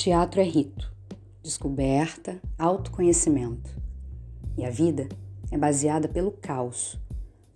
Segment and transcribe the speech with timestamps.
[0.00, 0.94] Teatro é rito,
[1.42, 3.68] descoberta, autoconhecimento.
[4.56, 5.08] E a vida
[5.50, 6.96] é baseada pelo caos,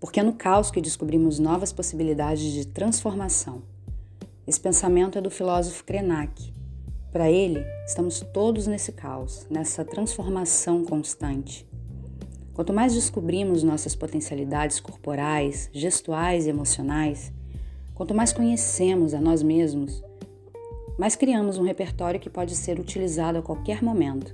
[0.00, 3.62] porque é no caos que descobrimos novas possibilidades de transformação.
[4.44, 6.52] Esse pensamento é do filósofo Krenak.
[7.12, 11.64] Para ele, estamos todos nesse caos, nessa transformação constante.
[12.54, 17.32] Quanto mais descobrimos nossas potencialidades corporais, gestuais e emocionais,
[17.94, 20.02] quanto mais conhecemos a nós mesmos,
[21.02, 24.32] mas criamos um repertório que pode ser utilizado a qualquer momento,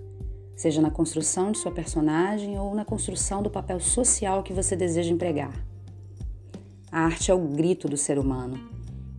[0.55, 5.11] seja na construção de sua personagem ou na construção do papel social que você deseja
[5.11, 5.65] empregar.
[6.93, 8.61] A arte é o grito do ser humano,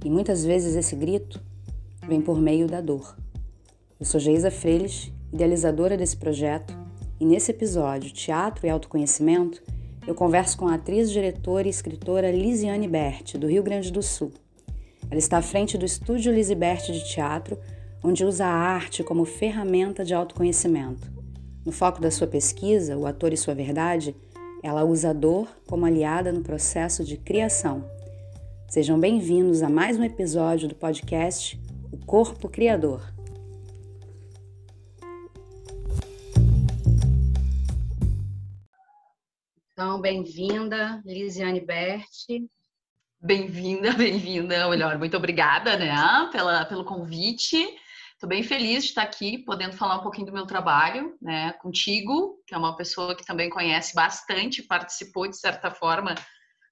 [0.05, 1.41] e muitas vezes esse grito
[2.07, 3.17] vem por meio da dor.
[3.99, 6.77] Eu sou Geisa Freilich, idealizadora desse projeto,
[7.19, 9.59] e nesse episódio Teatro e Autoconhecimento,
[10.05, 14.31] eu converso com a atriz, diretora e escritora Lisiane Bert, do Rio Grande do Sul.
[15.11, 17.57] Ela está à frente do Estúdio Lisiberte de Teatro,
[18.03, 21.11] onde usa a arte como ferramenta de autoconhecimento.
[21.65, 24.15] No foco da sua pesquisa, O Ator e Sua Verdade,
[24.61, 27.89] ela usa a dor como aliada no processo de criação.
[28.67, 31.59] Sejam bem-vindos a mais um episódio do podcast
[31.91, 33.01] O Corpo Criador.
[39.73, 42.47] Então, bem-vinda, Lisiane Berti.
[43.21, 44.69] Bem-vinda, bem-vinda.
[44.69, 45.93] Melhor, muito obrigada, né,
[46.31, 47.57] pela, pelo convite.
[48.13, 52.41] Estou bem feliz de estar aqui, podendo falar um pouquinho do meu trabalho, né, contigo,
[52.47, 56.15] que é uma pessoa que também conhece bastante, participou de certa forma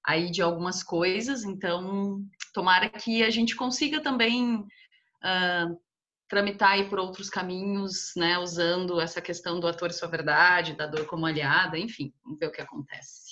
[0.06, 1.44] aí de algumas coisas.
[1.44, 2.22] Então,
[2.54, 5.80] tomara que a gente consiga também uh,
[6.28, 10.86] tramitar aí por outros caminhos, né, usando essa questão do ator e sua verdade, da
[10.86, 13.27] dor como aliada, enfim, vamos ver o que acontece.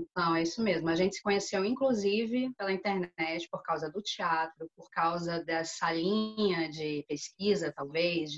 [0.00, 0.88] Então, é isso mesmo.
[0.88, 6.70] A gente se conheceu, inclusive, pela internet, por causa do teatro, por causa dessa linha
[6.70, 8.30] de pesquisa, talvez,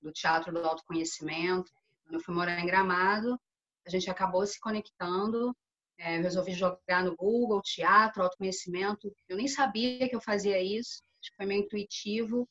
[0.00, 1.70] do teatro do autoconhecimento.
[2.02, 3.38] Quando eu fui morar em Gramado,
[3.86, 5.54] a gente acabou se conectando.
[5.98, 9.14] É, eu resolvi jogar no Google teatro, autoconhecimento.
[9.28, 12.48] Eu nem sabia que eu fazia isso, acho que foi meio intuitivo.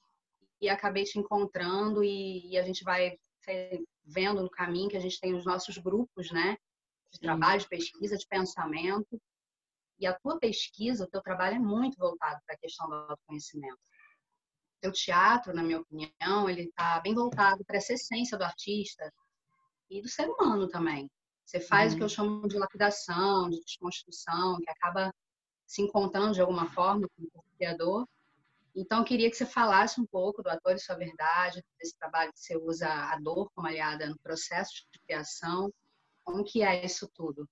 [0.62, 3.18] E acabei te encontrando, e, e a gente vai
[4.06, 6.56] vendo no caminho que a gente tem os nossos grupos, né?
[7.12, 9.22] De trabalho, de pesquisa, de pensamento.
[10.00, 13.75] E a tua pesquisa, o teu trabalho é muito voltado para a questão do autoconhecimento.
[13.75, 19.12] O teu teatro, na minha opinião, ele está bem voltado para essa essência do artista
[19.90, 21.09] e do ser humano também.
[21.46, 21.96] Você faz uhum.
[21.96, 22.09] o que eu uhum.
[22.09, 25.12] chamo de lapidação, de desconstrução, que acaba
[25.68, 28.08] se encontrando de alguma forma com o criador.
[28.76, 32.31] Então, eu queria que você falasse um pouco do Ator e Sua Verdade, desse trabalho
[32.31, 35.74] que você usa a dor como aliada no processo de criação,
[36.29, 37.50] como que é isso tudo?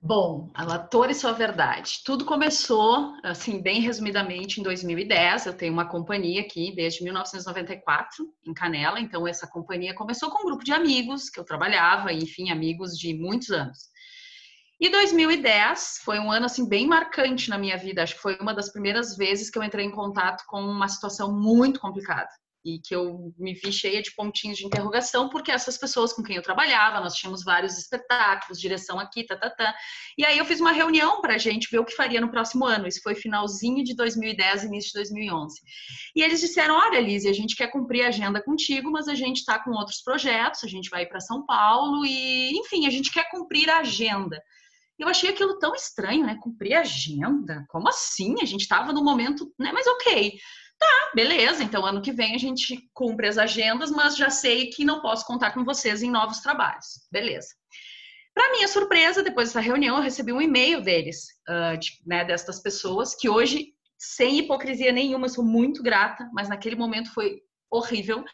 [0.00, 2.02] Bom, a ator e sua verdade.
[2.04, 5.46] Tudo começou, assim, bem resumidamente, em 2010.
[5.46, 9.00] Eu tenho uma companhia aqui desde 1994, em Canela.
[9.00, 13.14] Então, essa companhia começou com um grupo de amigos que eu trabalhava, enfim, amigos de
[13.14, 13.78] muitos anos.
[14.78, 18.02] E 2010 foi um ano, assim, bem marcante na minha vida.
[18.02, 21.32] Acho que foi uma das primeiras vezes que eu entrei em contato com uma situação
[21.32, 22.28] muito complicada
[22.64, 26.36] e que eu me vi cheia de pontinhos de interrogação, porque essas pessoas com quem
[26.36, 29.74] eu trabalhava, nós tínhamos vários espetáculos, direção aqui, tá, tá, tá.
[30.16, 32.64] E aí eu fiz uma reunião para a gente ver o que faria no próximo
[32.64, 32.88] ano.
[32.88, 35.60] Isso foi finalzinho de 2010, início de 2011.
[36.16, 39.38] E eles disseram: Olha, Lise, a gente quer cumprir a agenda contigo, mas a gente
[39.38, 43.28] está com outros projetos, a gente vai para São Paulo e, enfim, a gente quer
[43.30, 44.40] cumprir a agenda.
[44.98, 46.38] Eu achei aquilo tão estranho, né?
[46.40, 47.64] Cumprir a agenda?
[47.68, 48.36] Como assim?
[48.40, 49.72] A gente estava no momento, né?
[49.72, 50.38] Mas ok.
[50.84, 51.62] Tá, beleza.
[51.62, 55.26] Então, ano que vem a gente cumpre as agendas, mas já sei que não posso
[55.26, 57.06] contar com vocês em novos trabalhos.
[57.10, 57.48] Beleza.
[58.34, 62.60] Para minha surpresa, depois dessa reunião, eu recebi um e-mail deles, uh, de, né, destas
[62.60, 67.40] pessoas, que hoje, sem hipocrisia nenhuma, sou muito grata, mas naquele momento foi
[67.70, 68.24] horrível,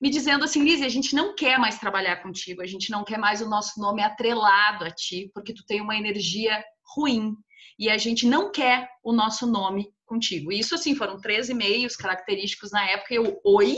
[0.00, 3.18] me dizendo assim, Lizzie, a gente não quer mais trabalhar contigo, a gente não quer
[3.18, 6.64] mais o nosso nome atrelado a ti, porque tu tem uma energia
[6.96, 7.34] ruim
[7.78, 10.50] e a gente não quer o nosso nome contigo.
[10.50, 13.14] Isso, assim, foram três e-mails característicos na época.
[13.14, 13.76] Eu, oi?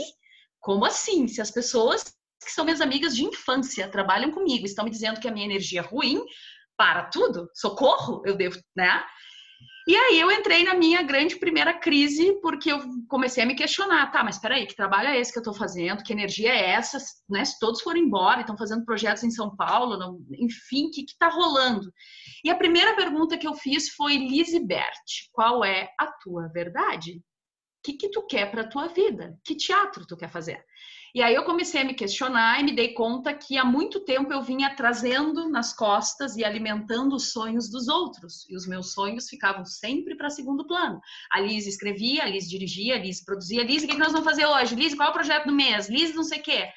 [0.59, 1.27] Como assim?
[1.27, 2.03] Se as pessoas
[2.43, 5.79] que são minhas amigas de infância trabalham comigo, estão me dizendo que a minha energia
[5.79, 6.25] é ruim,
[6.75, 9.03] para tudo, socorro, eu devo, né?
[9.85, 14.11] E aí eu entrei na minha grande primeira crise, porque eu comecei a me questionar,
[14.11, 16.03] tá, mas peraí, que trabalho é esse que eu tô fazendo?
[16.03, 16.97] Que energia é essa?
[17.29, 17.43] Né?
[17.43, 21.17] Se todos foram embora, estão fazendo projetos em São Paulo, não, enfim, o que que
[21.17, 21.91] tá rolando?
[22.43, 27.21] E a primeira pergunta que eu fiz foi, Lisibert, qual é a tua verdade?
[27.83, 29.37] que, que tu quer para a tua vida?
[29.43, 30.63] Que teatro tu quer fazer?
[31.15, 34.33] E aí eu comecei a me questionar e me dei conta que há muito tempo
[34.33, 38.49] eu vinha trazendo nas costas e alimentando os sonhos dos outros.
[38.49, 40.99] E os meus sonhos ficavam sempre para segundo plano.
[41.31, 43.63] A Liz escrevia, a Liz dirigia, a Liz produzia.
[43.63, 44.73] Liz, o que nós vamos fazer hoje?
[44.73, 45.87] Liz, qual é o projeto do mês?
[45.87, 46.69] Liz, não sei o quê.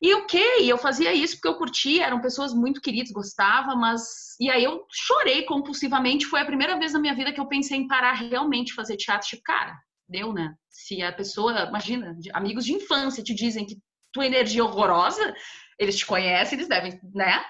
[0.00, 0.68] E o okay, que?
[0.68, 4.34] Eu fazia isso porque eu curtia, eram pessoas muito queridas, gostava, mas.
[4.40, 6.24] E aí eu chorei compulsivamente.
[6.24, 9.28] Foi a primeira vez na minha vida que eu pensei em parar realmente fazer teatro.
[9.28, 9.78] Tipo, cara,
[10.10, 10.54] deu, né?
[10.68, 13.78] Se a pessoa, imagina, amigos de infância te dizem que
[14.12, 15.34] tua energia é horrorosa,
[15.78, 17.42] eles te conhecem, eles devem, né?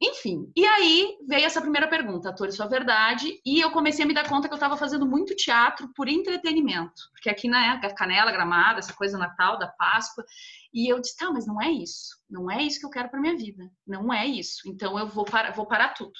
[0.00, 4.08] Enfim, e aí veio essa primeira pergunta, ator e sua verdade, e eu comecei a
[4.08, 7.90] me dar conta que eu estava fazendo muito teatro por entretenimento, porque aqui na né,
[7.90, 10.24] Canela, Gramada, essa coisa Natal, da Páscoa,
[10.72, 13.20] e eu disse, tá, mas não é isso, não é isso que eu quero para
[13.20, 16.14] minha vida, não é isso, então eu vou parar, vou parar tudo.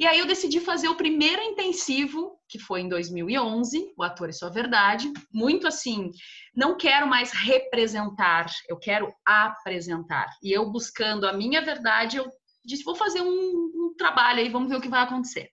[0.00, 4.32] E aí eu decidi fazer o primeiro intensivo, que foi em 2011, o Ator e
[4.32, 5.12] Sua Verdade.
[5.30, 6.10] Muito assim,
[6.56, 10.26] não quero mais representar, eu quero apresentar.
[10.42, 12.26] E eu buscando a minha verdade, eu
[12.64, 15.50] disse, vou fazer um, um trabalho aí, vamos ver o que vai acontecer.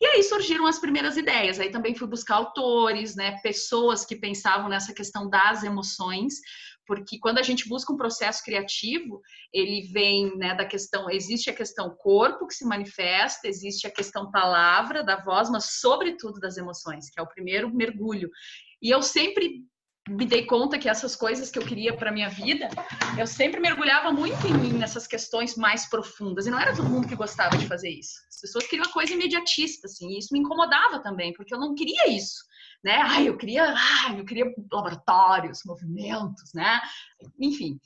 [0.00, 1.60] E aí surgiram as primeiras ideias.
[1.60, 6.36] Aí também fui buscar autores, né, pessoas que pensavam nessa questão das emoções,
[6.90, 9.22] porque quando a gente busca um processo criativo,
[9.52, 14.28] ele vem né, da questão, existe a questão corpo que se manifesta, existe a questão
[14.28, 18.28] palavra, da voz, mas sobretudo das emoções, que é o primeiro mergulho.
[18.82, 19.62] E eu sempre
[20.08, 22.68] me dei conta que essas coisas que eu queria para minha vida,
[23.16, 26.48] eu sempre mergulhava muito em mim nessas questões mais profundas.
[26.48, 28.14] E não era todo mundo que gostava de fazer isso.
[28.28, 31.72] As pessoas queriam uma coisa imediatista, assim, e isso me incomodava também, porque eu não
[31.72, 32.49] queria isso
[32.82, 32.96] né?
[32.96, 36.80] Ai, eu queria, ai, eu queria laboratórios, movimentos, né?
[37.38, 37.78] Enfim.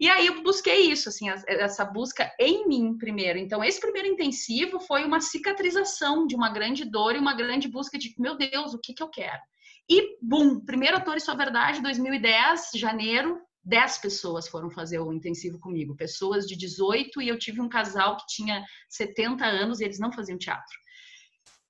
[0.00, 3.38] E aí eu busquei isso, assim, essa busca em mim primeiro.
[3.38, 7.96] Então, esse primeiro intensivo foi uma cicatrização de uma grande dor e uma grande busca
[7.96, 9.40] de, meu Deus, o que que eu quero?
[9.88, 15.58] E, bum, primeiro Ator e Sua Verdade, 2010, janeiro, 10 pessoas foram fazer o intensivo
[15.58, 19.98] comigo, pessoas de 18 e eu tive um casal que tinha 70 anos e eles
[19.98, 20.76] não faziam teatro.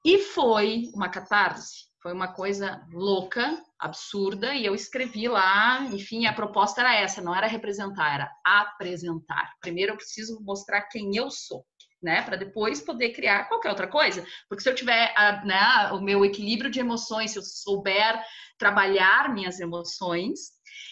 [0.05, 6.35] E foi uma catarse, foi uma coisa louca, absurda, e eu escrevi lá, enfim, a
[6.35, 9.55] proposta era essa, não era representar, era apresentar.
[9.59, 11.65] Primeiro eu preciso mostrar quem eu sou.
[12.03, 14.23] Né, para depois poder criar qualquer outra coisa.
[14.47, 18.23] Porque se eu tiver a, né, o meu equilíbrio de emoções, se eu souber
[18.59, 20.39] trabalhar minhas emoções,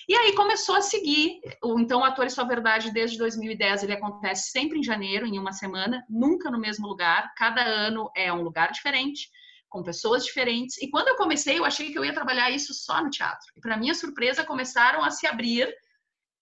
[0.08, 1.38] e aí começou a seguir.
[1.79, 6.03] Então, Ator e Sua Verdade, desde 2010, ele acontece sempre em janeiro, em uma semana,
[6.08, 7.31] nunca no mesmo lugar.
[7.37, 9.29] Cada ano é um lugar diferente
[9.73, 10.77] com pessoas diferentes.
[10.83, 13.51] E quando eu comecei, eu achei que eu ia trabalhar isso só no teatro.
[13.57, 15.75] E para minha surpresa, começaram a se abrir,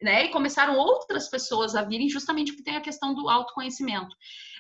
[0.03, 0.25] né?
[0.25, 4.15] E começaram outras pessoas a virem, justamente porque tem a questão do autoconhecimento.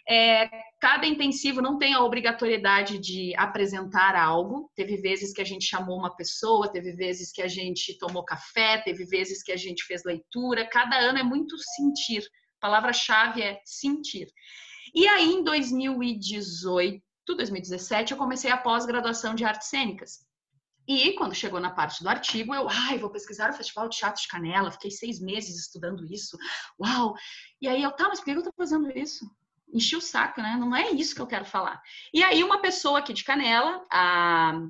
[0.08, 0.48] É,
[0.80, 4.70] cada intensivo não tem a obrigatoriedade de apresentar algo.
[4.76, 8.78] Teve vezes que a gente chamou uma pessoa, teve vezes que a gente tomou café,
[8.78, 10.68] teve vezes que a gente fez leitura.
[10.68, 12.22] Cada ano é muito sentir.
[12.58, 14.28] A palavra-chave é sentir.
[14.94, 20.20] E aí, em 2018, 2017, eu comecei a pós-graduação de artes cênicas.
[20.88, 24.22] E quando chegou na parte do artigo, eu, ai, vou pesquisar o Festival de Teatro
[24.22, 26.36] de Canela, fiquei seis meses estudando isso,
[26.80, 27.14] uau!
[27.60, 29.24] E aí eu, tá, mas por que eu tô fazendo isso?
[29.72, 30.56] Enchi o saco, né?
[30.56, 31.80] Não é isso que eu quero falar.
[32.12, 34.60] E aí uma pessoa aqui de Canela, a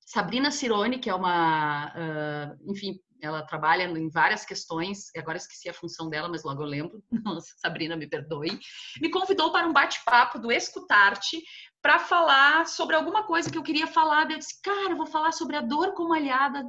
[0.00, 5.74] Sabrina Cirone, que é uma, uh, enfim, ela trabalha em várias questões, agora esqueci a
[5.74, 8.58] função dela, mas logo eu lembro, Nossa, Sabrina, me perdoe,
[9.00, 11.40] me convidou para um bate-papo do Escutarte,
[11.82, 14.30] para falar sobre alguma coisa que eu queria falar.
[14.30, 16.64] Eu disse, cara, eu vou falar sobre a dor como aliada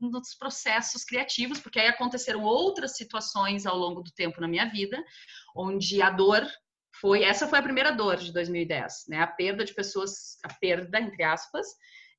[0.00, 5.02] nos processos criativos, porque aí aconteceram outras situações ao longo do tempo na minha vida,
[5.56, 6.46] onde a dor
[7.00, 9.18] foi, essa foi a primeira dor de 2010, né?
[9.18, 11.66] A perda de pessoas, a perda, entre aspas,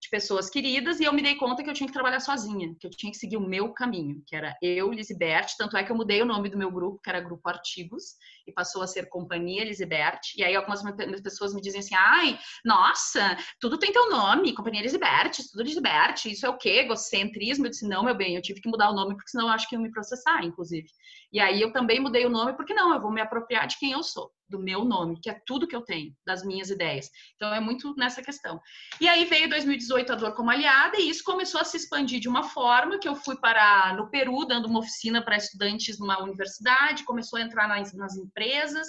[0.03, 2.85] de pessoas queridas e eu me dei conta que eu tinha que trabalhar sozinha, que
[2.85, 5.95] eu tinha que seguir o meu caminho, que era eu, Lisibert, tanto é que eu
[5.95, 9.63] mudei o nome do meu grupo, que era Grupo Artigos, e passou a ser Companhia
[9.63, 10.81] Lisibert, e aí algumas
[11.23, 16.45] pessoas me dizem assim, ai, nossa, tudo tem teu nome, Companhia Lisibert, tudo Lisibert, isso
[16.45, 16.81] é o quê?
[16.83, 17.65] Egocentrismo?
[17.65, 19.69] Eu disse, não, meu bem, eu tive que mudar o nome, porque senão eu acho
[19.69, 20.87] que iam me processar, inclusive.
[21.31, 23.93] E aí eu também mudei o nome, porque não, eu vou me apropriar de quem
[23.93, 27.09] eu sou do meu nome, que é tudo que eu tenho, das minhas ideias.
[27.35, 28.61] Então é muito nessa questão.
[29.01, 32.29] E aí veio 2018 a dor como aliada e isso começou a se expandir de
[32.29, 37.03] uma forma que eu fui para no Peru dando uma oficina para estudantes numa universidade,
[37.03, 38.87] começou a entrar nas, nas empresas.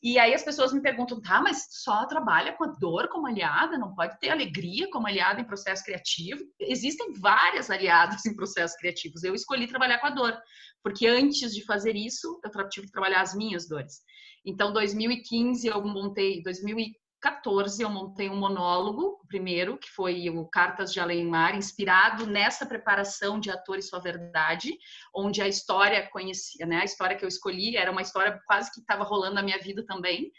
[0.00, 3.76] E aí as pessoas me perguntam, tá, mas só trabalha com a dor como aliada?
[3.76, 6.40] Não pode ter alegria como aliada em processo criativo?
[6.60, 9.24] Existem várias aliadas em processos criativos.
[9.24, 10.38] Eu escolhi trabalhar com a dor,
[10.82, 14.00] porque antes de fazer isso, eu tive que trabalhar as minhas dores.
[14.46, 16.76] Então, 2015 eu montei, 2000
[17.20, 22.26] 14 eu montei um monólogo, o primeiro, que foi o Cartas de Além Mar, inspirado
[22.26, 24.78] nessa preparação de Ator e Sua Verdade,
[25.14, 26.80] onde a história conhecia, né?
[26.80, 29.84] A história que eu escolhi era uma história quase que estava rolando na minha vida
[29.84, 30.30] também.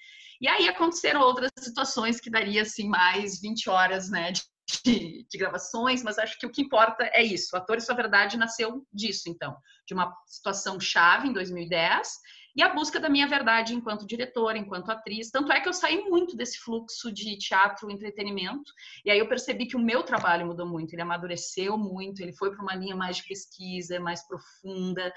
[0.41, 6.01] E aí aconteceram outras situações que daria assim mais 20 horas, né, de, de, gravações,
[6.01, 7.57] mas acho que o que importa é isso.
[7.57, 12.07] Ator e Sua Verdade nasceu disso, então, de uma situação chave em 2010
[12.55, 15.29] e a busca da minha verdade enquanto diretora, enquanto atriz.
[15.29, 18.71] Tanto é que eu saí muito desse fluxo de teatro, entretenimento,
[19.05, 22.51] e aí eu percebi que o meu trabalho mudou muito, ele amadureceu muito, ele foi
[22.51, 25.13] para uma linha mais de pesquisa, mais profunda,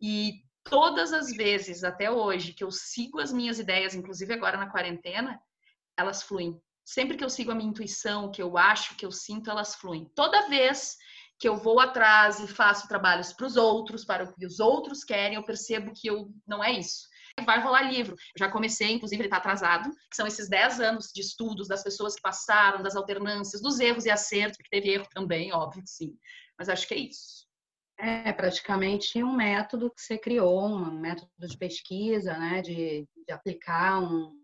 [0.00, 4.70] e todas as vezes até hoje que eu sigo as minhas ideias, inclusive agora na
[4.70, 5.40] quarentena,
[5.96, 6.60] elas fluem.
[6.84, 10.08] Sempre que eu sigo a minha intuição, que eu acho, que eu sinto, elas fluem.
[10.14, 10.96] Toda vez
[11.38, 15.04] que eu vou atrás e faço trabalhos para os outros, para o que os outros
[15.04, 17.08] querem, eu percebo que eu não é isso.
[17.44, 18.14] Vai rolar livro.
[18.14, 19.90] Eu já comecei, inclusive ele está atrasado.
[20.14, 24.10] São esses 10 anos de estudos das pessoas que passaram, das alternâncias, dos erros e
[24.10, 26.16] acertos, porque teve erro também, óbvio que sim.
[26.58, 27.46] Mas acho que é isso.
[27.98, 32.62] É praticamente um método que você criou, um método de pesquisa, né?
[32.62, 34.34] De, de aplicar um,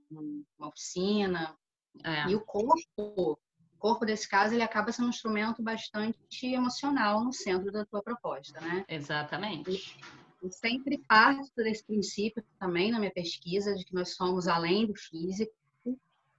[0.58, 1.56] uma oficina.
[2.04, 2.30] É.
[2.30, 3.38] E o corpo,
[3.82, 8.60] corpo, desse caso, ele acaba sendo um instrumento bastante emocional no centro da tua proposta,
[8.60, 8.84] né?
[8.88, 9.98] Exatamente.
[10.40, 14.94] E sempre parte desse princípio também na minha pesquisa de que nós somos além do
[14.94, 15.52] físico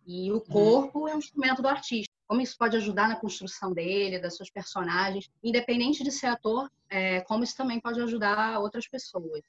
[0.08, 0.40] e o uhum.
[0.40, 2.12] corpo é um instrumento do artista.
[2.26, 7.22] Como isso pode ajudar na construção dele, das suas personagens, independente de ser ator, é,
[7.22, 9.42] como isso também pode ajudar outras pessoas.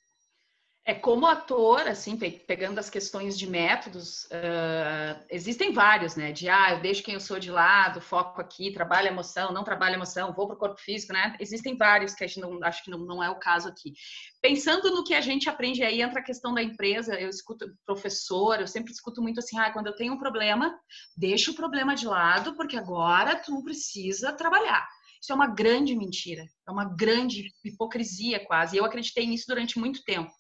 [0.87, 6.31] É como ator, assim, pegando as questões de métodos, uh, existem vários, né?
[6.31, 9.95] De ah, eu deixo quem eu sou de lado, foco aqui, trabalho emoção, não trabalho
[9.95, 11.35] emoção, vou para o corpo físico, né?
[11.41, 13.95] Existem vários que a gente não, acho que não, não é o caso aqui.
[14.43, 18.61] Pensando no que a gente aprende aí, entra a questão da empresa, eu escuto professor,
[18.61, 20.79] eu sempre escuto muito assim, ah, quando eu tenho um problema,
[21.17, 24.87] deixa o problema de lado, porque agora tu precisa trabalhar.
[25.19, 28.77] Isso é uma grande mentira, é uma grande hipocrisia quase.
[28.77, 30.31] Eu acreditei nisso durante muito tempo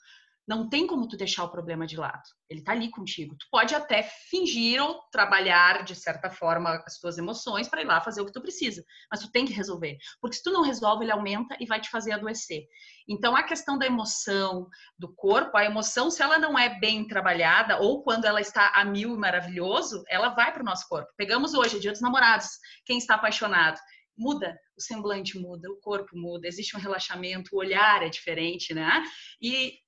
[0.46, 2.22] não tem como tu deixar o problema de lado.
[2.50, 3.34] Ele tá ali contigo.
[3.38, 8.00] Tu pode até fingir ou trabalhar de certa forma as tuas emoções para ir lá
[8.00, 11.04] fazer o que tu precisa, mas tu tem que resolver, porque se tu não resolve,
[11.04, 12.64] ele aumenta e vai te fazer adoecer.
[13.08, 17.80] Então a questão da emoção, do corpo, a emoção se ela não é bem trabalhada
[17.80, 21.10] ou quando ela está a mil e maravilhoso, ela vai para o nosso corpo.
[21.16, 22.48] Pegamos hoje, Dia dos Namorados,
[22.84, 23.78] quem está apaixonado,
[24.16, 29.02] muda, o semblante muda, o corpo muda, existe um relaxamento, o olhar é diferente, né?
[29.40, 29.83] E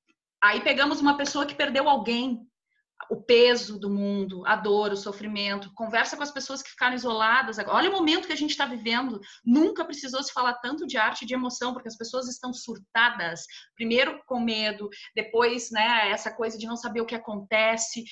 [0.46, 2.46] Aí pegamos uma pessoa que perdeu alguém,
[3.10, 7.58] o peso do mundo, a dor, o sofrimento, conversa com as pessoas que ficaram isoladas.
[7.66, 9.20] Olha o momento que a gente está vivendo.
[9.44, 13.40] Nunca precisou se falar tanto de arte e de emoção, porque as pessoas estão surtadas.
[13.74, 18.04] Primeiro com medo, depois, né, essa coisa de não saber o que acontece.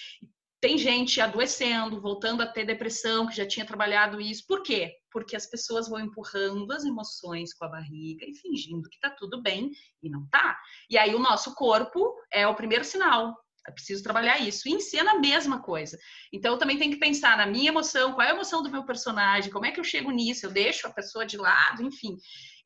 [0.65, 4.47] Tem gente adoecendo, voltando a ter depressão, que já tinha trabalhado isso.
[4.49, 4.95] Por quê?
[5.13, 9.43] Porque as pessoas vão empurrando as emoções com a barriga e fingindo que tá tudo
[9.43, 9.71] bem
[10.03, 10.59] e não tá.
[10.89, 13.37] E aí o nosso corpo é o primeiro sinal.
[13.69, 14.67] É preciso trabalhar isso.
[14.67, 15.99] E em cena a mesma coisa.
[16.33, 18.87] Então eu também tenho que pensar na minha emoção, qual é a emoção do meu
[18.87, 22.17] personagem, como é que eu chego nisso, eu deixo a pessoa de lado, enfim.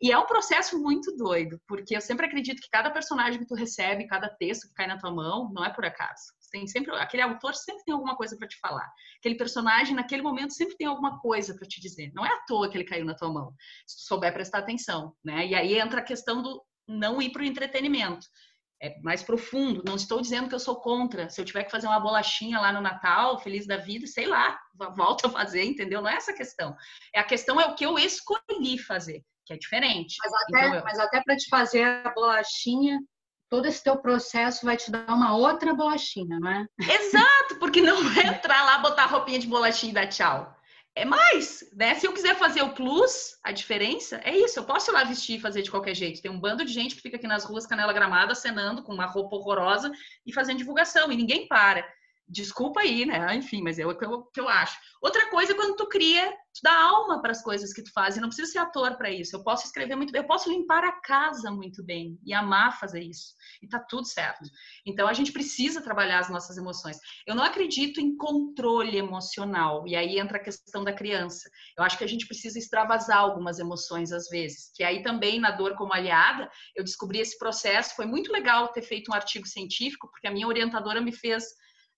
[0.00, 3.56] E é um processo muito doido, porque eu sempre acredito que cada personagem que tu
[3.56, 6.37] recebe, cada texto que cai na tua mão, não é por acaso.
[6.50, 8.88] Tem sempre aquele autor sempre tem alguma coisa para te falar.
[9.18, 12.12] Aquele personagem naquele momento sempre tem alguma coisa para te dizer.
[12.14, 13.54] Não é à toa que ele caiu na tua mão.
[13.86, 15.46] Se tu souber prestar atenção, né?
[15.46, 18.26] E aí entra a questão do não ir para o entretenimento.
[18.80, 19.82] É mais profundo.
[19.86, 21.28] Não estou dizendo que eu sou contra.
[21.28, 24.58] Se eu tiver que fazer uma bolachinha lá no Natal, feliz da vida, sei lá,
[24.96, 26.00] volta a fazer, entendeu?
[26.00, 26.76] Não é essa a questão.
[27.12, 30.16] É a questão é o que eu escolhi fazer que é diferente.
[30.22, 31.02] Mas até, então, eu...
[31.02, 33.00] até para te fazer a bolachinha,
[33.48, 36.66] todo esse teu processo vai te dar uma outra bolachinha, não é?
[36.78, 40.54] Exato, porque não é entrar lá, botar roupinha de bolachinha e dar tchau.
[40.94, 41.94] É mais, né?
[41.94, 44.58] Se eu quiser fazer o plus, a diferença é isso.
[44.58, 46.20] Eu posso ir lá vestir e fazer de qualquer jeito.
[46.20, 49.06] Tem um bando de gente que fica aqui nas ruas Canela Gramada, acenando com uma
[49.06, 49.92] roupa horrorosa
[50.26, 51.86] e fazendo divulgação, e ninguém para.
[52.30, 53.34] Desculpa aí, né?
[53.34, 54.78] Enfim, mas é o que eu, que eu acho.
[55.00, 58.16] Outra coisa é quando tu cria, tu dá alma para as coisas que tu faz.
[58.16, 59.34] E não precisa ser ator para isso.
[59.34, 63.00] Eu posso escrever muito bem, eu posso limpar a casa muito bem e amar fazer
[63.00, 63.34] isso.
[63.62, 64.44] E tá tudo certo.
[64.84, 66.98] Então a gente precisa trabalhar as nossas emoções.
[67.26, 69.86] Eu não acredito em controle emocional.
[69.86, 71.48] E aí entra a questão da criança.
[71.78, 74.70] Eu acho que a gente precisa extravasar algumas emoções às vezes.
[74.74, 77.96] Que aí também na dor como aliada, eu descobri esse processo.
[77.96, 81.44] Foi muito legal ter feito um artigo científico, porque a minha orientadora me fez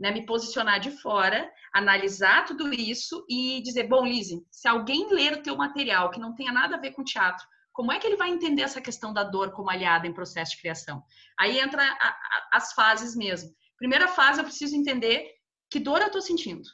[0.01, 5.35] né, me posicionar de fora, analisar tudo isso e dizer, bom, Lise, se alguém ler
[5.35, 8.17] o teu material que não tenha nada a ver com teatro, como é que ele
[8.17, 11.03] vai entender essa questão da dor como aliada em processo de criação?
[11.39, 13.51] Aí entra a, a, as fases mesmo.
[13.77, 15.31] Primeira fase, eu preciso entender
[15.71, 16.69] que dor eu estou sentindo.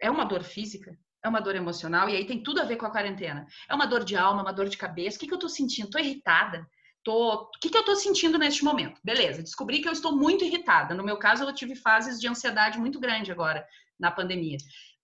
[0.00, 2.86] é uma dor física, é uma dor emocional, e aí tem tudo a ver com
[2.86, 3.46] a quarentena.
[3.68, 5.16] É uma dor de alma, uma dor de cabeça.
[5.16, 5.90] O que, que eu tô sentindo?
[5.90, 6.66] Tô irritada.
[7.02, 7.34] Tô...
[7.34, 9.00] O que, que eu tô sentindo neste momento?
[9.02, 10.94] Beleza, descobri que eu estou muito irritada.
[10.94, 13.66] No meu caso, eu tive fases de ansiedade muito grande agora,
[13.98, 14.58] na pandemia.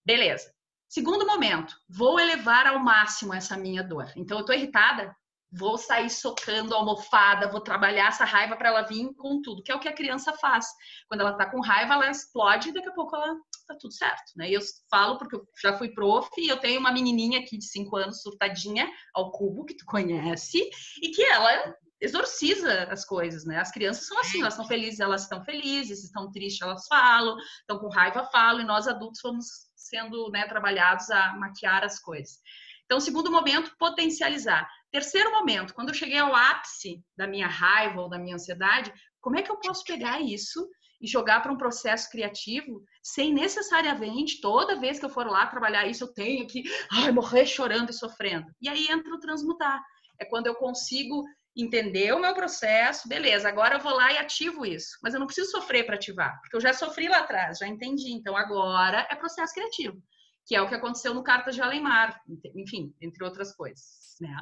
[0.04, 0.52] Beleza.
[0.88, 4.12] Segundo momento, vou elevar ao máximo essa minha dor.
[4.14, 5.14] Então, eu tô irritada,
[5.50, 9.72] vou sair socando a almofada, vou trabalhar essa raiva para ela vir com tudo, que
[9.72, 10.66] é o que a criança faz.
[11.08, 13.34] Quando ela tá com raiva, ela explode e daqui a pouco ela
[13.66, 14.48] tá tudo certo, né?
[14.48, 14.60] E eu
[14.90, 18.22] falo porque eu já fui prof e eu tenho uma menininha aqui de 5 anos
[18.22, 20.70] surtadinha ao cubo que tu conhece
[21.02, 23.58] e que ela exorciza as coisas, né?
[23.58, 27.78] As crianças são assim, elas estão felizes, elas estão felizes, estão tristes, elas falam, estão
[27.78, 32.38] com raiva, falam, e nós adultos fomos sendo né, trabalhados a maquiar as coisas.
[32.84, 34.68] Então, segundo momento, potencializar.
[34.92, 39.36] Terceiro momento, quando eu cheguei ao ápice da minha raiva ou da minha ansiedade, como
[39.36, 40.68] é que eu posso pegar isso
[41.00, 45.86] e jogar para um processo criativo sem necessariamente, toda vez que eu for lá trabalhar
[45.86, 46.62] isso, eu tenho que
[46.92, 48.46] ai, morrer chorando e sofrendo.
[48.60, 49.82] E aí entra o transmutar.
[50.18, 51.24] É quando eu consigo
[51.56, 54.98] entender o meu processo, beleza, agora eu vou lá e ativo isso.
[55.02, 58.12] Mas eu não preciso sofrer para ativar, porque eu já sofri lá atrás, já entendi.
[58.12, 60.02] Então agora é processo criativo,
[60.46, 62.20] que é o que aconteceu no Cartas de Alemar,
[62.54, 64.36] enfim, entre outras coisas, né?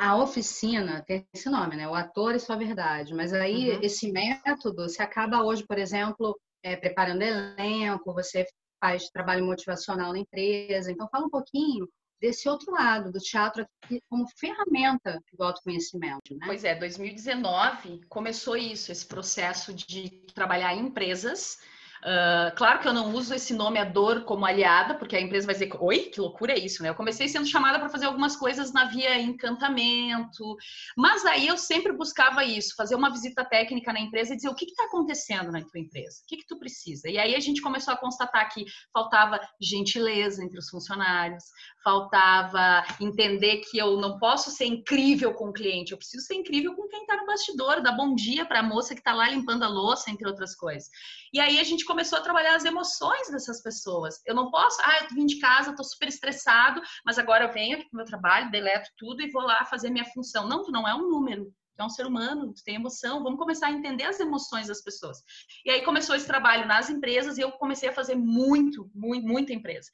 [0.00, 1.86] a oficina tem esse nome, né?
[1.86, 3.12] O ator e sua verdade.
[3.12, 3.80] Mas aí uhum.
[3.82, 8.46] esse método, você acaba hoje, por exemplo, é, preparando elenco, você
[8.80, 10.90] faz trabalho motivacional na empresa.
[10.90, 11.86] Então fala um pouquinho
[12.20, 13.66] desse outro lado do teatro
[14.08, 16.46] como ferramenta do autoconhecimento, né?
[16.46, 21.58] Pois é, 2019 começou isso, esse processo de trabalhar em empresas
[22.00, 25.46] Uh, claro que eu não uso esse nome a dor como aliada, porque a empresa
[25.46, 26.88] vai dizer, oi, que loucura é isso, né?
[26.88, 30.56] Eu comecei sendo chamada para fazer algumas coisas na via encantamento,
[30.96, 34.54] mas aí eu sempre buscava isso, fazer uma visita técnica na empresa e dizer o
[34.54, 37.08] que está acontecendo na tua empresa, o que, que tu precisa.
[37.08, 38.64] E aí a gente começou a constatar que
[38.94, 41.44] faltava gentileza entre os funcionários,
[41.84, 46.74] faltava entender que eu não posso ser incrível com o cliente, eu preciso ser incrível
[46.74, 49.64] com quem está no bastidor, dar bom dia para a moça que está lá limpando
[49.64, 50.88] a louça, entre outras coisas.
[51.32, 54.20] E aí a gente começou a trabalhar as emoções dessas pessoas.
[54.24, 57.76] Eu não posso, ah, eu vim de casa, estou super estressado, mas agora eu venho
[57.76, 60.46] aqui para o meu trabalho, deleto tudo e vou lá fazer minha função.
[60.46, 63.72] Não, tu não é um número, é um ser humano, tem emoção, vamos começar a
[63.72, 65.18] entender as emoções das pessoas.
[65.64, 69.52] E aí começou esse trabalho nas empresas e eu comecei a fazer muito, muito, muita
[69.52, 69.90] empresa.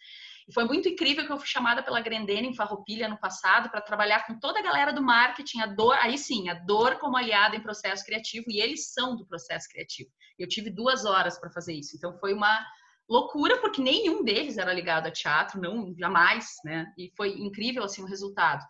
[0.49, 3.81] E foi muito incrível que eu fui chamada pela Grendene em Farroupilha no passado para
[3.81, 7.57] trabalhar com toda a galera do marketing, a dor, aí sim, a dor como aliada
[7.57, 10.11] em processo criativo, e eles são do processo criativo.
[10.39, 12.65] Eu tive duas horas para fazer isso, então foi uma
[13.09, 16.92] loucura porque nenhum deles era ligado a teatro, não jamais, né?
[16.99, 18.64] E foi incrível assim o resultado.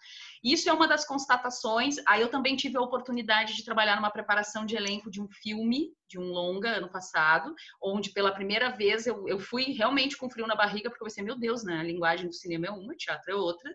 [0.45, 1.97] Isso é uma das constatações.
[2.07, 5.93] Aí eu também tive a oportunidade de trabalhar numa preparação de elenco de um filme,
[6.09, 10.47] de um longa ano passado, onde pela primeira vez eu, eu fui realmente com frio
[10.47, 11.81] na barriga porque eu pensei, meu Deus, né?
[11.81, 13.75] A linguagem do cinema é uma, o teatro é outra.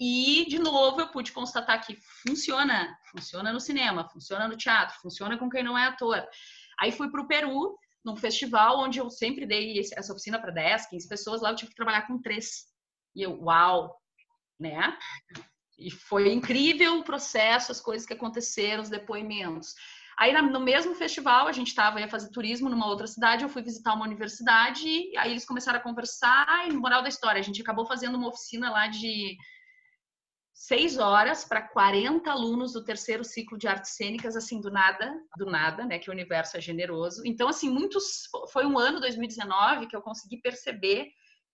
[0.00, 2.96] E, de novo, eu pude constatar que funciona.
[3.10, 6.26] Funciona no cinema, funciona no teatro, funciona com quem não é ator.
[6.80, 10.86] Aí fui para o Peru, num festival onde eu sempre dei essa oficina para 10,
[10.86, 12.66] 15 pessoas, lá eu tive que trabalhar com três.
[13.14, 13.96] E eu, uau,
[14.58, 14.96] né?
[15.78, 19.74] E foi incrível o processo, as coisas que aconteceram, os depoimentos.
[20.18, 23.62] Aí no mesmo festival, a gente estava ia fazer turismo numa outra cidade, eu fui
[23.62, 24.86] visitar uma universidade,
[25.16, 28.70] aí eles começaram a conversar, e moral da história, a gente acabou fazendo uma oficina
[28.70, 29.36] lá de
[30.52, 35.46] seis horas para 40 alunos do terceiro ciclo de artes cênicas, assim, do nada, do
[35.46, 37.22] nada, né, que o universo é generoso.
[37.24, 41.10] Então, assim, muitos, foi um ano, 2019, que eu consegui perceber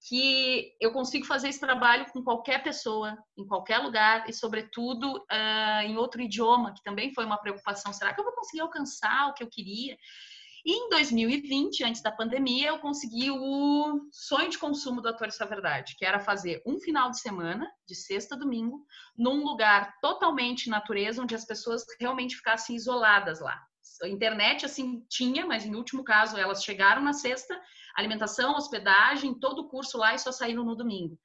[0.07, 5.83] que eu consigo fazer esse trabalho com qualquer pessoa, em qualquer lugar e, sobretudo, uh,
[5.85, 7.93] em outro idioma, que também foi uma preocupação.
[7.93, 9.97] Será que eu vou conseguir alcançar o que eu queria?
[10.65, 15.43] E em 2020, antes da pandemia, eu consegui o sonho de consumo do Ator Isso
[15.43, 18.85] é Verdade, que era fazer um final de semana, de sexta a domingo,
[19.17, 23.61] num lugar totalmente natureza, onde as pessoas realmente ficassem isoladas lá.
[24.03, 27.61] A internet, assim, tinha, mas em último caso, elas chegaram na sexta,
[27.97, 31.19] alimentação, hospedagem, todo o curso lá e só saíram no domingo.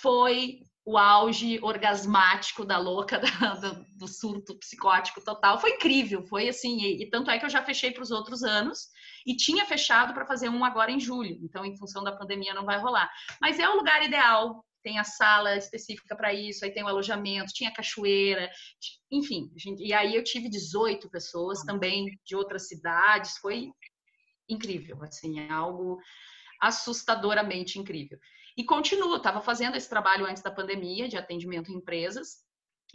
[0.00, 5.60] Foi o auge orgasmático da louca, da, do, do, surto psicótico total.
[5.60, 8.42] Foi incrível, foi assim, e, e tanto é que eu já fechei para os outros
[8.42, 8.88] anos
[9.26, 11.38] e tinha fechado para fazer um agora em julho.
[11.42, 13.10] Então, em função da pandemia, não vai rolar.
[13.40, 14.64] Mas é o lugar ideal.
[14.82, 18.50] Tem a sala específica para isso, aí tem o alojamento, tinha cachoeira,
[19.12, 19.48] enfim.
[19.56, 23.70] Gente, e aí eu tive 18 pessoas também de outras cidades, foi
[24.48, 25.98] incrível, assim, é algo
[26.60, 28.18] assustadoramente incrível.
[28.56, 32.38] E continuo, estava fazendo esse trabalho antes da pandemia de atendimento em empresas.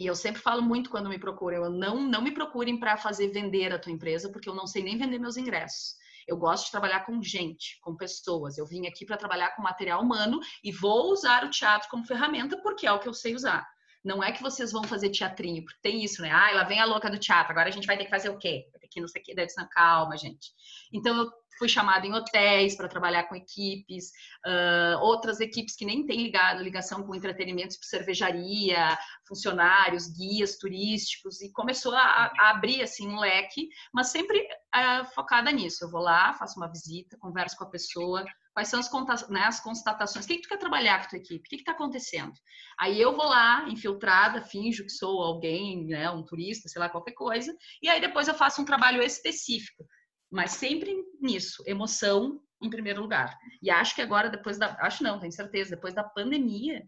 [0.00, 3.28] E eu sempre falo muito quando me procuram, eu não não me procurem para fazer
[3.28, 5.96] vender a tua empresa, porque eu não sei nem vender meus ingressos.
[6.26, 8.58] Eu gosto de trabalhar com gente, com pessoas.
[8.58, 12.60] Eu vim aqui para trabalhar com material humano e vou usar o teatro como ferramenta
[12.62, 13.66] porque é o que eu sei usar.
[14.04, 16.30] Não é que vocês vão fazer teatrinho, porque tem isso, né?
[16.30, 18.38] Ah, lá vem a louca do teatro, agora a gente vai ter que fazer o
[18.38, 18.68] quê?
[18.70, 20.52] Vai ter que não sei o quê, deve ser calma, gente.
[20.92, 24.12] Então eu fui chamada em hotéis para trabalhar com equipes,
[24.46, 31.42] uh, outras equipes que nem têm ligado, ligação com entretenimento, tipo cervejaria, funcionários, guias turísticos,
[31.42, 35.84] e começou a, a abrir assim um leque, mas sempre uh, focada nisso.
[35.84, 38.24] Eu vou lá, faço uma visita, converso com a pessoa,
[38.58, 41.18] quais são as, né, as constatações, o que, que tu quer trabalhar com a tua
[41.18, 42.32] equipe, o que está acontecendo?
[42.76, 47.12] Aí eu vou lá, infiltrada, finjo que sou alguém, né, um turista, sei lá, qualquer
[47.12, 49.84] coisa, e aí depois eu faço um trabalho específico
[50.30, 53.38] mas sempre nisso, emoção em primeiro lugar.
[53.62, 54.76] E acho que agora, depois da.
[54.80, 56.84] Acho não, tenho certeza, depois da pandemia,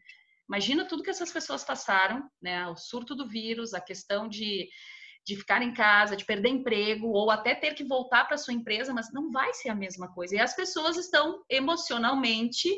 [0.48, 2.66] imagina tudo que essas pessoas passaram, né?
[2.66, 4.68] O surto do vírus, a questão de,
[5.26, 8.92] de ficar em casa, de perder emprego, ou até ter que voltar para sua empresa,
[8.92, 10.34] mas não vai ser a mesma coisa.
[10.34, 12.68] E as pessoas estão emocionalmente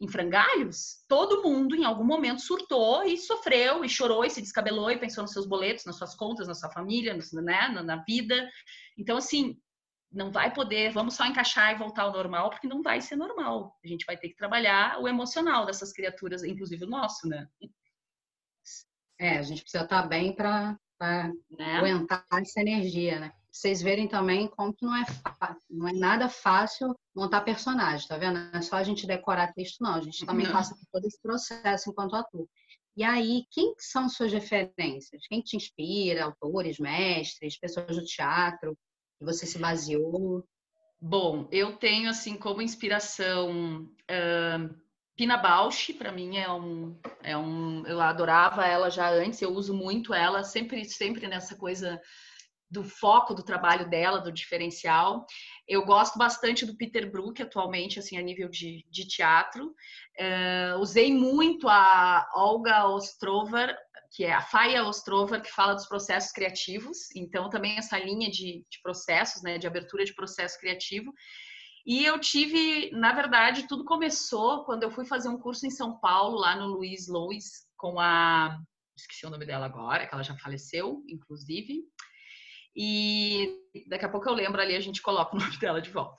[0.00, 1.04] em frangalhos.
[1.08, 5.22] Todo mundo, em algum momento, surtou e sofreu, e chorou, e se descabelou, e pensou
[5.22, 7.68] nos seus boletos, nas suas contas, na sua família, né?
[7.68, 8.48] na vida.
[8.98, 9.58] Então, assim,
[10.12, 13.76] não vai poder, vamos só encaixar e voltar ao normal, porque não vai ser normal.
[13.84, 17.48] A gente vai ter que trabalhar o emocional dessas criaturas, inclusive o nosso, né?
[19.18, 20.78] É, a gente precisa estar bem para
[21.58, 21.76] né?
[21.76, 23.32] aguentar essa energia, né?
[23.50, 25.04] Vocês verem também como que não é,
[25.70, 28.38] não é nada fácil montar personagem, tá vendo?
[28.38, 29.94] Não é só a gente decorar texto, não.
[29.94, 30.52] A gente também não.
[30.52, 32.48] passa por todo esse processo enquanto ator.
[32.96, 35.26] E aí, quem são suas referências?
[35.28, 36.24] Quem te inspira?
[36.24, 38.76] Autores, mestres, pessoas do teatro?
[39.18, 40.44] que você se baseou?
[41.00, 44.74] Bom, eu tenho assim como inspiração uh,
[45.16, 49.72] Pina Bausch, para mim é um, é um, eu adorava ela já antes, eu uso
[49.72, 52.00] muito ela, sempre, sempre nessa coisa
[52.68, 55.24] do foco do trabalho dela, do diferencial.
[55.68, 59.66] Eu gosto bastante do Peter Brook atualmente, assim, a nível de, de teatro.
[60.18, 63.76] Uh, usei muito a Olga Ostrover
[64.14, 67.10] que é a Faia Ostrover, que fala dos processos criativos.
[67.16, 71.12] Então, também essa linha de, de processos, né, de abertura de processo criativo.
[71.86, 75.98] E eu tive, na verdade, tudo começou quando eu fui fazer um curso em São
[75.98, 78.58] Paulo, lá no Luiz Lois, com a.
[78.96, 81.82] Esqueci o nome dela agora, que ela já faleceu, inclusive.
[82.76, 83.54] E
[83.88, 86.16] daqui a pouco eu lembro ali, a gente coloca o nome dela de volta.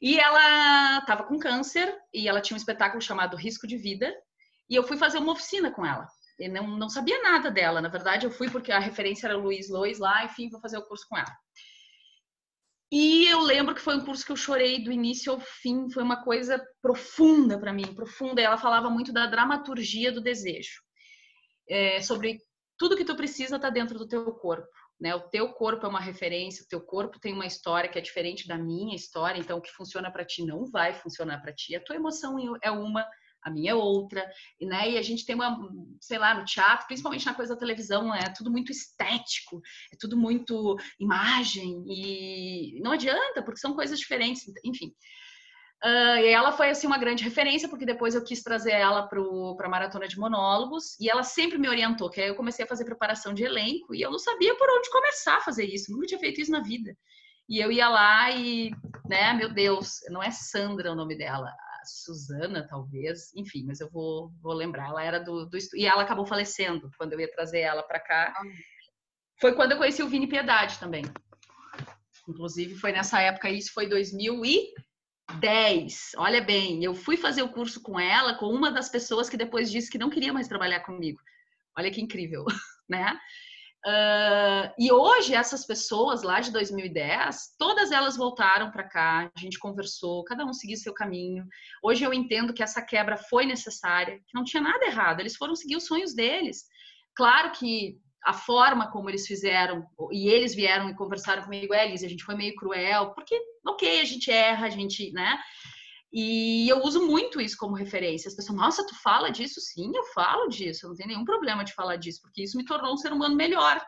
[0.00, 4.14] E ela estava com câncer e ela tinha um espetáculo chamado Risco de Vida.
[4.68, 6.06] E eu fui fazer uma oficina com ela.
[6.38, 7.80] Eu não, não sabia nada dela.
[7.80, 10.86] Na verdade, eu fui porque a referência era Luiz Lois lá, enfim, vou fazer o
[10.86, 11.36] curso com ela.
[12.92, 16.02] E eu lembro que foi um curso que eu chorei do início ao fim, foi
[16.02, 18.42] uma coisa profunda para mim, profunda.
[18.42, 20.80] Ela falava muito da dramaturgia do desejo,
[21.68, 22.40] é, sobre
[22.76, 24.66] tudo que tu precisa tá dentro do teu corpo.
[25.00, 25.14] Né?
[25.14, 28.48] O teu corpo é uma referência, o teu corpo tem uma história que é diferente
[28.48, 31.76] da minha história, então o que funciona para ti não vai funcionar para ti.
[31.76, 33.06] A tua emoção é uma,
[33.42, 34.28] a minha é outra,
[34.60, 34.90] né?
[34.90, 35.58] E a gente tem uma,
[36.00, 39.60] sei lá, no teatro, principalmente na coisa da televisão, é tudo muito estético,
[39.92, 44.92] é tudo muito imagem e não adianta porque são coisas diferentes, enfim.
[45.82, 49.18] Uh, e ela foi assim uma grande referência porque depois eu quis trazer ela para
[49.18, 52.84] a maratona de monólogos e ela sempre me orientou, que aí eu comecei a fazer
[52.84, 56.20] preparação de elenco e eu não sabia por onde começar a fazer isso, nunca tinha
[56.20, 56.94] feito isso na vida.
[57.48, 58.70] E eu ia lá e,
[59.08, 61.50] né, meu Deus, não é Sandra o nome dela,
[61.84, 64.88] Suzana, talvez, enfim, mas eu vou, vou lembrar.
[64.88, 68.34] Ela era do, do e ela acabou falecendo quando eu ia trazer ela para cá.
[68.36, 68.42] Ah.
[69.40, 71.02] Foi quando eu conheci o Vini Piedade também.
[72.28, 76.12] Inclusive foi nessa época, isso foi 2010.
[76.16, 79.70] Olha bem, eu fui fazer o curso com ela, com uma das pessoas que depois
[79.70, 81.18] disse que não queria mais trabalhar comigo.
[81.76, 82.44] Olha que incrível,
[82.88, 83.18] né?
[83.86, 89.58] Uh, e hoje, essas pessoas lá de 2010, todas elas voltaram para cá, a gente
[89.58, 91.46] conversou, cada um seguiu seu caminho.
[91.82, 95.56] Hoje eu entendo que essa quebra foi necessária, que não tinha nada errado, eles foram
[95.56, 96.64] seguir os sonhos deles.
[97.14, 101.96] Claro que a forma como eles fizeram, e eles vieram e conversaram comigo, é, a
[101.96, 105.38] gente foi meio cruel, porque, ok, a gente erra, a gente, né?
[106.12, 108.28] E eu uso muito isso como referência.
[108.28, 109.60] As pessoas, nossa, tu fala disso?
[109.60, 110.84] Sim, eu falo disso.
[110.84, 113.36] Eu não tenho nenhum problema de falar disso, porque isso me tornou um ser humano
[113.36, 113.80] melhor,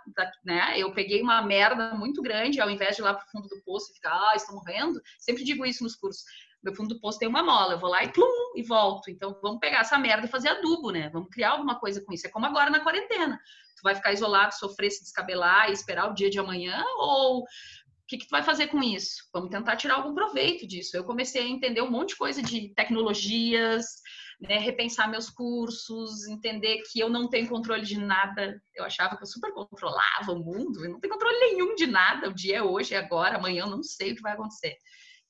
[0.44, 0.78] né?
[0.78, 3.90] Eu peguei uma merda muito grande, ao invés de ir lá pro fundo do poço
[3.90, 5.00] e ficar, ah, estou morrendo.
[5.18, 6.22] Sempre digo isso nos cursos.
[6.62, 9.10] Meu fundo do poço tem uma mola, eu vou lá e plum, e volto.
[9.10, 11.10] Então, vamos pegar essa merda e fazer adubo, né?
[11.12, 12.24] Vamos criar alguma coisa com isso.
[12.24, 13.36] É como agora na quarentena.
[13.76, 17.44] Tu vai ficar isolado, sofrer, se descabelar e esperar o dia de amanhã, ou
[18.06, 19.28] que, que tu vai fazer com isso?
[19.32, 20.96] Vamos tentar tirar algum proveito disso.
[20.96, 23.86] Eu comecei a entender um monte de coisa de tecnologias,
[24.40, 28.60] né, repensar meus cursos, entender que eu não tenho controle de nada.
[28.74, 32.28] Eu achava que eu super controlava o mundo, eu não tenho controle nenhum de nada.
[32.28, 34.76] O dia é hoje, é agora, amanhã eu não sei o que vai acontecer.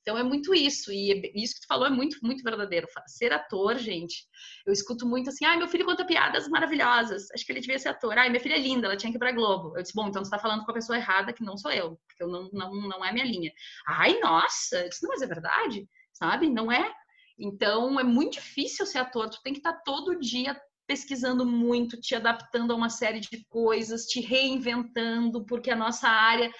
[0.03, 2.89] Então é muito isso, e é isso que tu falou é muito, muito verdadeiro.
[3.07, 4.27] Ser ator, gente,
[4.67, 7.91] eu escuto muito assim, ai, meu filho conta piadas maravilhosas, acho que ele devia ser
[7.91, 8.19] ator.
[8.19, 9.77] Ai, minha filha é linda, ela tinha que ir pra Globo.
[9.77, 11.99] Eu disse, bom, então você tá falando com a pessoa errada, que não sou eu,
[12.07, 13.53] porque eu não, não, não é minha linha.
[13.87, 16.51] Ai, nossa, eu disse, não, mas é verdade, sabe?
[16.51, 16.93] Não é?
[17.39, 21.99] Então é muito difícil ser ator, tu tem que estar tá todo dia pesquisando muito,
[22.01, 26.53] te adaptando a uma série de coisas, te reinventando, porque a nossa área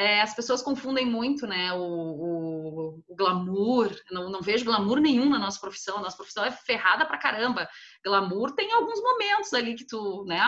[0.00, 3.94] é, as pessoas confundem muito, né, o, o, o glamour.
[4.10, 5.98] Não, não, vejo glamour nenhum na nossa profissão.
[5.98, 7.68] A nossa profissão é ferrada pra caramba.
[8.02, 10.40] Glamour tem alguns momentos ali que tu, né,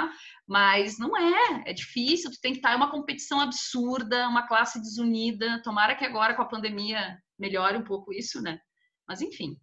[0.49, 1.65] mas não é.
[1.67, 2.31] É difícil.
[2.31, 5.61] Tu tem que estar em uma competição absurda, uma classe desunida.
[5.63, 8.59] Tomara que agora com a pandemia melhore um pouco isso, né?
[9.07, 9.59] Mas enfim.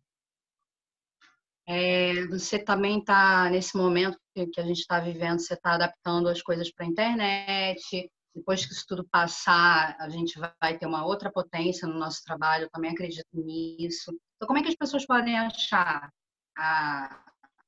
[1.68, 6.44] É, você também está nesse momento que a gente está vivendo, você está adaptando as
[6.44, 11.32] coisas para a internet depois que isso tudo passar, a gente vai ter uma outra
[11.32, 14.12] potência no nosso trabalho, eu também acredito nisso.
[14.36, 16.10] Então, como é que as pessoas podem achar
[16.58, 17.24] a,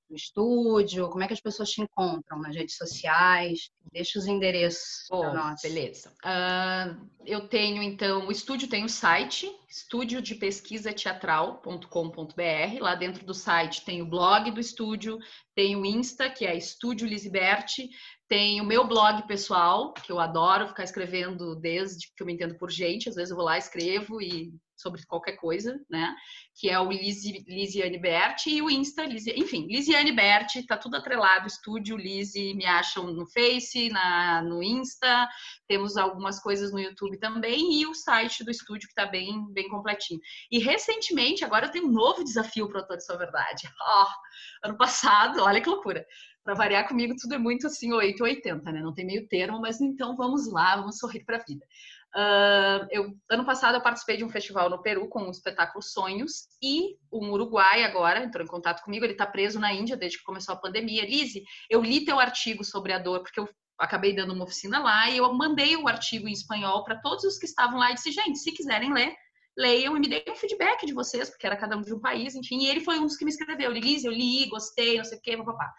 [0.09, 1.09] o estúdio?
[1.09, 3.69] Como é que as pessoas te encontram nas redes sociais?
[3.91, 5.23] Deixa os endereços oh,
[5.61, 6.13] Beleza.
[6.23, 12.79] Uh, eu tenho, então, o estúdio tem o site, estúdio de pesquisa teatral.com.br.
[12.79, 15.17] Lá dentro do site tem o blog do estúdio,
[15.55, 17.89] tem o Insta, que é Estúdio Lisiberte,
[18.31, 22.57] tem o meu blog pessoal, que eu adoro ficar escrevendo desde que eu me entendo
[22.57, 23.09] por gente.
[23.09, 26.15] Às vezes eu vou lá, escrevo e sobre qualquer coisa, né?
[26.55, 30.95] Que é o Lisi, Lisiane Berti e o Insta, Lisi, enfim, Lisiane Berti, tá tudo
[30.95, 35.27] atrelado, estúdio Lisi, me acham no Face, na, no Insta,
[35.67, 39.67] temos algumas coisas no YouTube também e o site do estúdio que tá bem, bem
[39.67, 40.21] completinho.
[40.49, 43.67] E recentemente, agora eu tenho um novo desafio para o Autor Sua Verdade.
[43.93, 46.05] Oh, ano passado, olha que loucura
[46.43, 48.81] para variar comigo, tudo é muito assim, 880, né?
[48.81, 51.65] Não tem meio termo, mas então vamos lá, vamos sorrir para a vida.
[52.13, 56.47] Uh, eu, ano passado eu participei de um festival no Peru com o espetáculo Sonhos
[56.61, 60.23] e um Uruguai agora entrou em contato comigo, ele está preso na Índia desde que
[60.23, 61.05] começou a pandemia.
[61.05, 63.47] Lise, eu li teu artigo sobre a dor, porque eu
[63.79, 67.37] acabei dando uma oficina lá e eu mandei o artigo em espanhol para todos os
[67.37, 69.15] que estavam lá e disse, gente, se quiserem ler,
[69.57, 72.35] leiam e me deem um feedback de vocês, porque era cada um de um país,
[72.35, 75.17] enfim, e ele foi um dos que me escreveu, Lise, eu li, gostei, não sei
[75.17, 75.73] o que, papapá.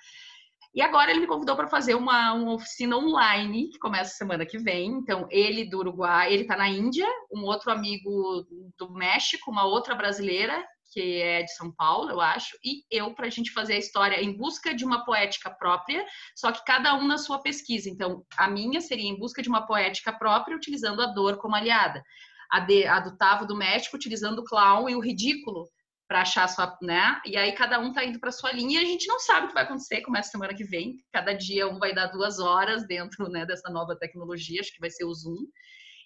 [0.74, 4.56] E agora ele me convidou para fazer uma, uma oficina online, que começa semana que
[4.56, 4.90] vem.
[4.90, 8.46] Então, ele do Uruguai, ele está na Índia, um outro amigo
[8.78, 13.26] do México, uma outra brasileira, que é de São Paulo, eu acho, e eu para
[13.26, 16.04] a gente fazer a história em busca de uma poética própria,
[16.36, 17.88] só que cada um na sua pesquisa.
[17.88, 22.02] Então, a minha seria em busca de uma poética própria, utilizando a dor como aliada.
[22.50, 25.66] A, de, a do Tavo do México, utilizando o clown e o ridículo
[26.08, 27.20] para achar sua, né?
[27.24, 29.48] E aí cada um tá indo para sua linha e a gente não sabe o
[29.48, 30.96] que vai acontecer, começa semana que vem.
[31.12, 34.90] Cada dia um vai dar duas horas dentro, né, dessa nova tecnologia, acho que vai
[34.90, 35.46] ser o Zoom.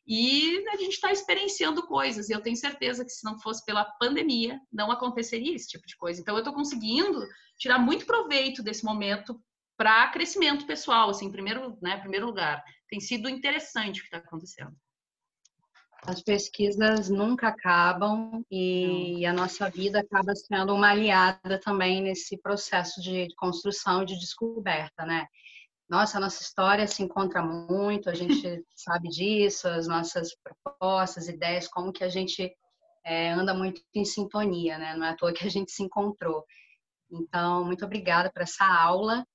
[0.06, 2.28] E a gente está experienciando coisas.
[2.28, 5.96] E eu tenho certeza que se não fosse pela pandemia, não aconteceria esse tipo de
[5.96, 6.20] coisa.
[6.20, 7.26] Então eu estou conseguindo
[7.59, 9.40] tirar muito proveito desse momento
[9.76, 12.62] para crescimento pessoal, assim, em primeiro, né, primeiro lugar.
[12.88, 14.74] Tem sido interessante o que está acontecendo.
[16.07, 19.31] As pesquisas nunca acabam e Não.
[19.31, 25.05] a nossa vida acaba sendo uma aliada também nesse processo de construção e de descoberta,
[25.05, 25.27] né?
[25.88, 31.66] Nossa, a nossa história se encontra muito, a gente sabe disso, as nossas propostas, ideias,
[31.66, 32.55] como que a gente
[33.05, 34.95] é, anda muito em sintonia, né?
[34.97, 36.45] Não é à toa que a gente se encontrou.
[37.11, 39.27] Então, muito obrigada por essa aula.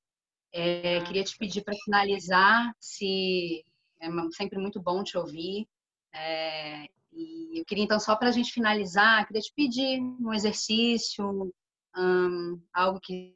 [0.54, 3.64] É, queria te pedir para finalizar, se
[4.02, 5.68] é sempre muito bom te ouvir,
[6.14, 11.52] é, e eu queria então, só para a gente finalizar, queria te pedir um exercício,
[11.98, 13.36] um, algo que,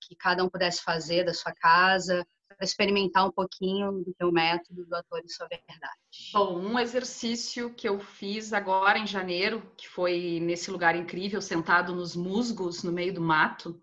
[0.00, 4.86] que cada um pudesse fazer da sua casa, para experimentar um pouquinho do teu método
[4.86, 5.92] do ator e sua verdade.
[6.32, 11.94] Bom, um exercício que eu fiz agora em janeiro, que foi nesse lugar incrível, sentado
[11.94, 13.78] nos musgos, no meio do mato,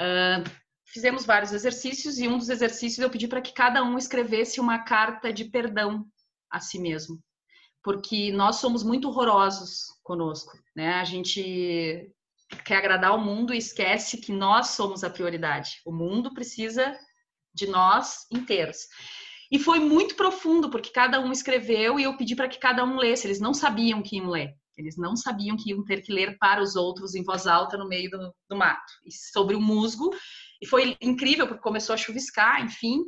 [0.00, 0.50] uh,
[0.84, 4.80] fizemos vários exercícios e um dos exercícios eu pedi para que cada um escrevesse uma
[4.80, 6.04] carta de perdão
[6.50, 7.22] a si mesmo
[7.88, 10.96] porque nós somos muito horrorosos conosco, né?
[10.96, 12.12] A gente
[12.62, 15.80] quer agradar o mundo e esquece que nós somos a prioridade.
[15.86, 16.94] O mundo precisa
[17.54, 18.80] de nós inteiros.
[19.50, 22.98] E foi muito profundo, porque cada um escreveu e eu pedi para que cada um
[22.98, 23.26] lesse.
[23.26, 24.54] Eles não sabiam que iam ler.
[24.76, 27.88] Eles não sabiam que iam ter que ler para os outros em voz alta no
[27.88, 28.92] meio do, do mato.
[29.06, 30.14] E sobre o musgo.
[30.60, 33.06] E foi incrível, porque começou a chuviscar, enfim.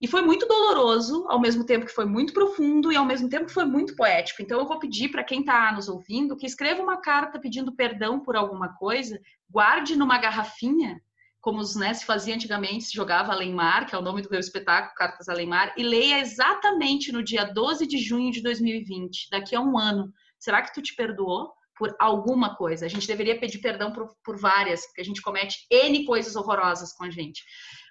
[0.00, 3.46] E foi muito doloroso, ao mesmo tempo que foi muito profundo e ao mesmo tempo
[3.46, 4.42] que foi muito poético.
[4.42, 8.20] Então eu vou pedir para quem está nos ouvindo que escreva uma carta pedindo perdão
[8.20, 11.00] por alguma coisa, guarde numa garrafinha,
[11.40, 14.40] como né, se fazia antigamente, se jogava Além Mar, que é o nome do meu
[14.40, 19.54] espetáculo, Cartas Além Mar, e leia exatamente no dia 12 de junho de 2020, daqui
[19.54, 20.12] a um ano.
[20.38, 21.54] Será que tu te perdoou?
[21.78, 22.86] por alguma coisa.
[22.86, 26.92] A gente deveria pedir perdão por, por várias, porque a gente comete N coisas horrorosas
[26.94, 27.44] com a gente.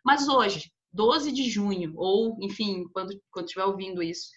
[0.03, 4.29] Mas hoje, 12 de junho, ou enfim, quando, quando estiver ouvindo isso,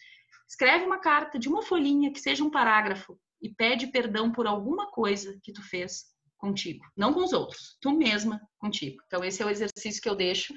[0.46, 4.90] escreve uma carta de uma folhinha, que seja um parágrafo, e pede perdão por alguma
[4.90, 9.00] coisa que tu fez contigo, não com os outros, tu mesma contigo.
[9.06, 10.52] Então, esse é o exercício que eu deixo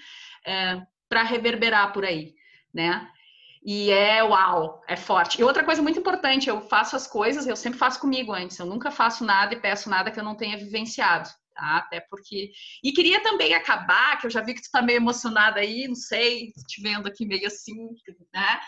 [0.46, 2.34] é, para reverberar por aí,
[2.74, 3.08] né?
[3.64, 5.40] E é uau, é forte.
[5.40, 8.66] E outra coisa muito importante, eu faço as coisas, eu sempre faço comigo antes, eu
[8.66, 11.78] nunca faço nada e peço nada que eu não tenha vivenciado, tá?
[11.78, 12.52] Até porque.
[12.84, 15.96] E queria também acabar, que eu já vi que tu tá meio emocionada aí, não
[15.96, 17.90] sei, te vendo aqui meio assim,
[18.34, 18.60] né?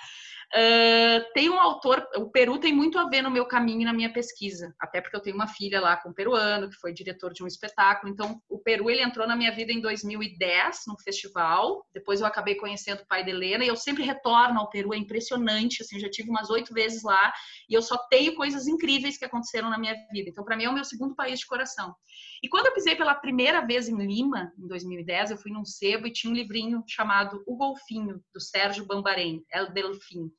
[0.56, 3.94] Uh, tem um autor, o Peru tem muito a ver no meu caminho e na
[3.94, 7.34] minha pesquisa, até porque eu tenho uma filha lá com um peruano, que foi diretor
[7.34, 8.14] de um espetáculo.
[8.14, 11.84] Então, o Peru ele entrou na minha vida em 2010, num festival.
[11.92, 14.98] Depois eu acabei conhecendo o pai de Helena e eu sempre retorno ao Peru, é
[14.98, 15.82] impressionante.
[15.82, 17.34] Assim, já tive umas oito vezes lá
[17.68, 20.30] e eu só tenho coisas incríveis que aconteceram na minha vida.
[20.30, 21.96] Então, para mim, é o meu segundo país de coração.
[22.44, 26.08] E quando eu pisei pela primeira vez em Lima, em 2010, eu fui num sebo
[26.08, 30.30] e tinha um livrinho chamado O Golfinho, do Sérgio Bambarém, El Delfim.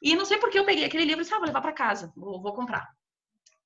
[0.00, 1.72] E não sei por que eu peguei aquele livro e disse, ah, vou levar para
[1.72, 2.88] casa, vou, vou, comprar.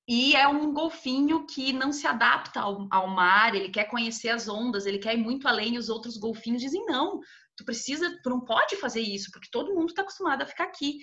[0.07, 4.49] E é um golfinho que não se adapta ao, ao, mar, ele quer conhecer as
[4.49, 5.75] ondas, ele quer ir muito além.
[5.75, 7.19] E os outros golfinhos dizem, não,
[7.55, 10.97] tu precisa, tu não pode fazer isso, porque todo mundo está acostumado a ficar aqui.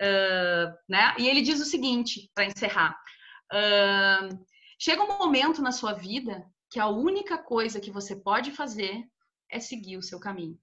[0.00, 1.14] Uh, né?
[1.16, 2.98] E ele diz o seguinte, para encerrar.
[3.52, 4.51] Uh,
[4.84, 9.08] chega um momento na sua vida que a única coisa que você pode fazer
[9.48, 10.58] é seguir o seu caminho.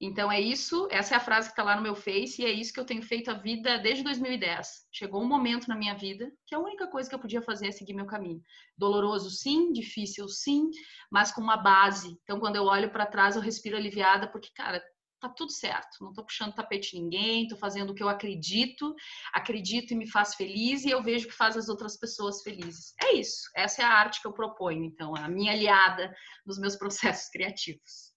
[0.00, 2.50] Então é isso, essa é a frase que está lá no meu Face e é
[2.52, 4.86] isso que eu tenho feito a vida desde 2010.
[4.92, 7.72] Chegou um momento na minha vida que a única coisa que eu podia fazer é
[7.72, 8.40] seguir meu caminho.
[8.78, 10.70] Doloroso sim, difícil sim,
[11.10, 12.16] mas com uma base.
[12.22, 14.80] Então quando eu olho para trás eu respiro aliviada porque, cara,
[15.20, 16.02] tá tudo certo.
[16.02, 18.94] Não tô puxando tapete de ninguém, tô fazendo o que eu acredito,
[19.32, 22.94] acredito e me faz feliz e eu vejo que faz as outras pessoas felizes.
[23.00, 23.42] É isso.
[23.54, 28.12] Essa é a arte que eu proponho, então, a minha aliada nos meus processos criativos.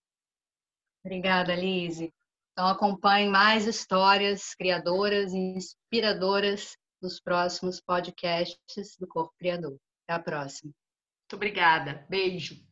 [1.06, 2.14] Obrigada, Lise.
[2.54, 9.76] Então acompanhe mais histórias criadoras e inspiradoras nos próximos podcasts do Corpo Criador.
[10.04, 10.72] Até a próxima.
[11.24, 12.06] Muito obrigada.
[12.10, 12.64] Beijo.